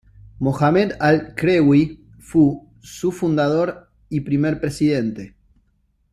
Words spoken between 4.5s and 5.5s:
presidente.